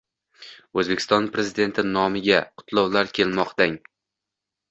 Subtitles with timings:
[0.83, 3.79] O‘zbekiston Prezidenti nomiga qutlovlar kelmoqdang